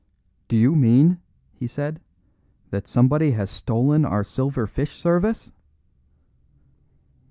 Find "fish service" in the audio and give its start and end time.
4.65-5.51